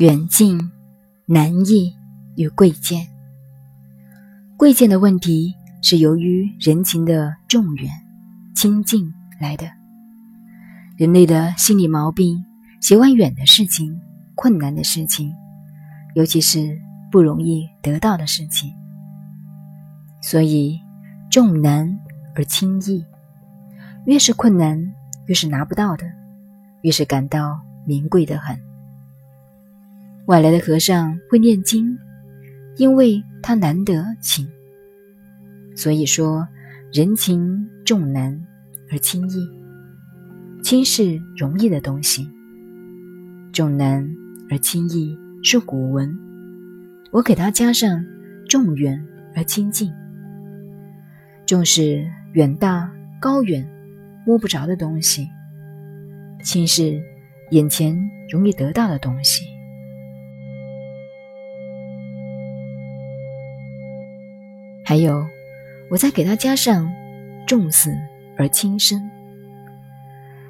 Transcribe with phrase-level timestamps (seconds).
[0.00, 0.58] 远近、
[1.26, 1.94] 难易
[2.34, 3.06] 与贵贱。
[4.56, 7.90] 贵贱的问题是由于人情的重远、
[8.56, 9.66] 亲近来的。
[10.96, 12.42] 人类的心理毛病
[12.80, 14.00] 喜欢远的事情、
[14.34, 15.34] 困难的事情，
[16.14, 16.80] 尤其是
[17.12, 18.72] 不容易得到的事情。
[20.22, 20.80] 所以
[21.30, 21.98] 重难
[22.34, 23.04] 而轻易，
[24.06, 24.82] 越是困难，
[25.26, 26.06] 越是拿不到的，
[26.80, 28.58] 越是感到名贵的很。
[30.30, 31.98] 外来的和尚会念经，
[32.76, 34.46] 因为他难得请。
[35.74, 36.46] 所以说，
[36.92, 38.40] 人情重难
[38.92, 39.44] 而轻易，
[40.62, 42.30] 轻是容易的东西，
[43.52, 44.08] 重难
[44.48, 46.16] 而轻易是古文。
[47.10, 48.00] 我给它加上
[48.48, 49.92] 重远而亲近。
[51.44, 52.88] 重是远大
[53.20, 53.68] 高远
[54.24, 55.26] 摸不着的东西，
[56.44, 57.02] 轻是
[57.50, 58.00] 眼前
[58.30, 59.49] 容易得到的东西。
[64.90, 65.24] 还有，
[65.88, 66.92] 我再给他加上
[67.46, 67.96] “重死
[68.36, 69.00] 而轻生”。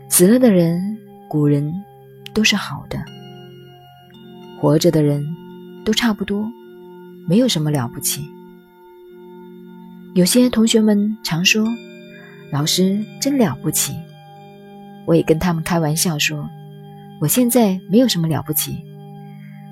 [0.08, 0.96] 死了的人，
[1.28, 1.70] 古人
[2.32, 2.96] 都是好的；
[4.58, 5.22] 活着的人，
[5.84, 6.50] 都差不多，
[7.28, 8.22] 没有什么了不起。
[10.14, 11.68] 有些同学们常说
[12.50, 13.94] ：“老师真了不起。”
[15.04, 16.48] 我也跟他们开玩笑说
[17.20, 18.78] ：“我现在没有什么了不起，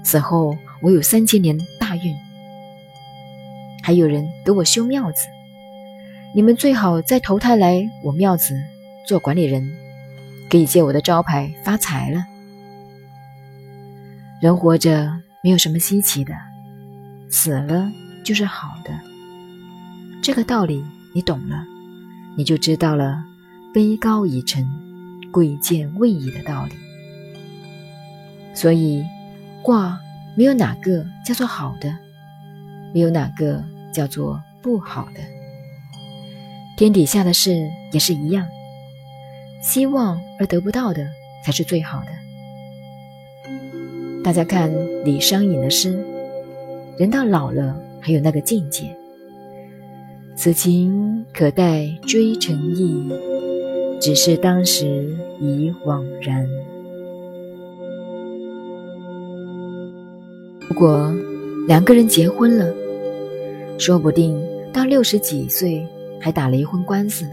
[0.05, 2.15] 死后我有三千年大运。”
[3.89, 5.23] 还有人给我修庙子，
[6.35, 8.55] 你们最好再投胎来我庙子
[9.07, 9.67] 做管理人，
[10.51, 12.23] 可以借我的招牌发财了。
[14.43, 15.11] 人活着
[15.43, 16.35] 没有什么稀奇的，
[17.31, 17.91] 死了
[18.23, 18.91] 就是好的。
[20.21, 21.65] 这个道理你懂了，
[22.37, 23.25] 你就知道了
[23.75, 24.69] 卑高已成，
[25.33, 26.75] 贵贱位移的道理。
[28.53, 29.03] 所以
[29.63, 29.99] 卦
[30.37, 31.97] 没有哪个叫做好的，
[32.93, 33.65] 没有哪个。
[33.99, 35.21] 叫做不好的，
[36.77, 38.47] 天底下的事也是一样，
[39.61, 41.05] 希望而得不到的
[41.45, 42.07] 才是最好的。
[44.23, 44.73] 大家看
[45.05, 45.99] 李商隐的诗，
[46.97, 48.97] 人到老了还有那个境界，
[50.37, 53.11] 此情可待追成意，
[54.01, 56.49] 只是当时已惘然。
[60.69, 61.13] 如果
[61.67, 62.73] 两个人结婚了，
[63.79, 64.39] 说不定
[64.73, 65.87] 到六十几岁
[66.21, 67.33] 还打离婚官司呢，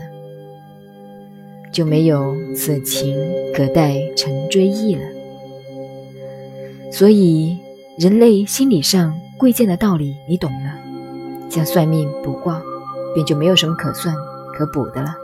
[1.71, 3.17] 就没有此情
[3.53, 5.01] 可待成追忆了。
[6.91, 7.57] 所以，
[7.97, 10.71] 人类心理上贵贱的道理你懂了，
[11.49, 12.61] 像算命卜卦，
[13.13, 14.15] 便就没有什么可算
[14.53, 15.15] 可补的了。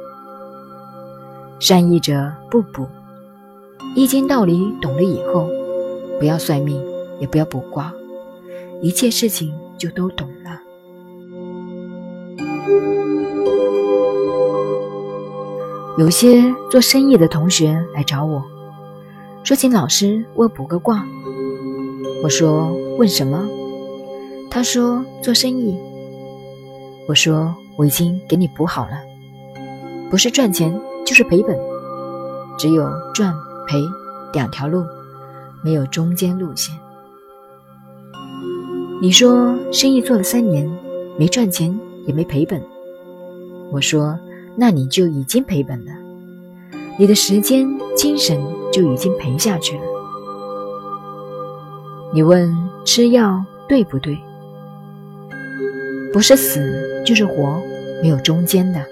[1.59, 2.87] 善意者不卜，
[3.95, 5.47] 易经道理懂了以后，
[6.19, 6.83] 不要算命，
[7.19, 7.93] 也不要卜卦，
[8.81, 10.60] 一切事情就都懂了。
[15.97, 18.41] 有些做生意的同学来找我，
[19.43, 21.05] 说请老师为我卜个卦。
[22.23, 23.47] 我说问什么？
[24.49, 25.77] 他说做生意。
[27.07, 28.91] 我说我已经给你卜好了，
[30.09, 31.59] 不是赚钱就是赔本，
[32.57, 33.33] 只有赚
[33.67, 33.81] 赔
[34.33, 34.83] 两条路，
[35.63, 36.75] 没有中间路线。
[39.01, 40.71] 你说生意做了三年，
[41.17, 42.61] 没赚钱也没赔本。
[43.71, 44.17] 我说。
[44.53, 45.91] 那你就已经赔本了，
[46.99, 48.37] 你的时间、精神
[48.69, 49.83] 就已经赔下去了。
[52.13, 52.53] 你问
[52.83, 54.19] 吃药对不对？
[56.11, 57.61] 不是死就是活，
[58.03, 58.85] 没有中间的。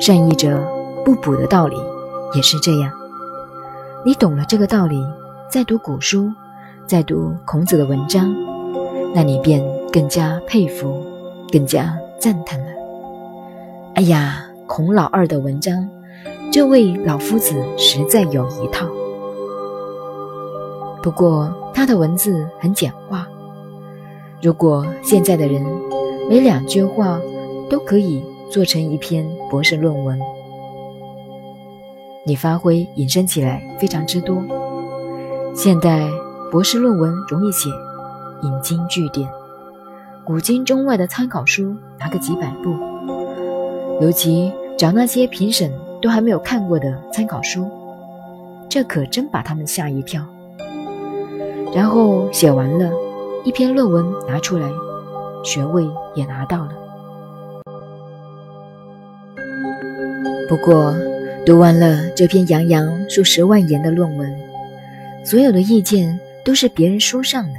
[0.00, 0.60] 善意者
[1.04, 1.76] 不补的道理
[2.34, 2.92] 也是这样。
[4.04, 5.00] 你懂了这个道理，
[5.48, 6.28] 再读古书，
[6.90, 8.34] 再读孔子的文章。
[9.14, 9.62] 那你便
[9.92, 11.00] 更加佩服，
[11.52, 12.66] 更加赞叹了。
[13.94, 15.88] 哎呀，孔老二的文章，
[16.50, 18.88] 这位老夫子实在有一套。
[21.00, 23.28] 不过他的文字很简化。
[24.42, 25.64] 如果现在的人
[26.28, 27.20] 每两句话
[27.68, 28.20] 都可以
[28.50, 30.18] 做成一篇博士论文，
[32.26, 34.42] 你发挥引申起来非常之多。
[35.54, 36.10] 现代
[36.50, 37.70] 博士论文容易写。
[38.42, 39.28] 引经据典，
[40.24, 42.74] 古今中外的参考书拿个几百部，
[44.00, 45.70] 尤其找那些评审
[46.00, 47.70] 都还没有看过的参考书，
[48.68, 50.24] 这可真把他们吓一跳。
[51.74, 52.90] 然后写完了，
[53.44, 54.68] 一篇论文拿出来，
[55.44, 56.70] 学位也拿到了。
[60.48, 60.94] 不过，
[61.44, 64.34] 读完了这篇洋洋数十万言的论文，
[65.24, 66.18] 所有的意见
[66.50, 67.52] 都是别人书上的。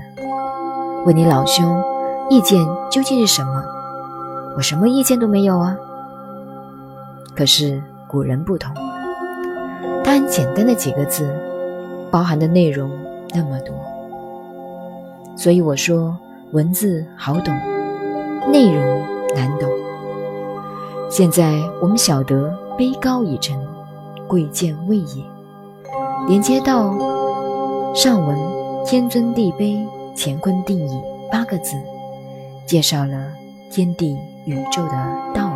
[1.06, 1.82] 问你老兄，
[2.30, 2.60] 意见
[2.92, 3.64] 究竟是什么？
[4.58, 5.78] 我什么意见都没有啊。
[7.34, 8.76] 可是古人不同，
[10.04, 11.34] 他很简单的几个字，
[12.12, 12.92] 包含的内容
[13.34, 13.74] 那么多。
[15.38, 16.14] 所以我说，
[16.52, 17.58] 文字好懂，
[18.52, 18.84] 内容
[19.34, 19.70] 难懂。
[21.10, 23.58] 现在我们晓得卑高已成，
[24.28, 25.24] 贵贱位也，
[26.28, 26.94] 连接到
[27.96, 28.38] 上文
[28.86, 29.88] “天尊地卑，
[30.18, 31.02] 乾坤定矣”
[31.32, 31.76] 八个字，
[32.66, 33.32] 介绍了
[33.72, 34.92] 天地宇宙的
[35.34, 35.51] 道。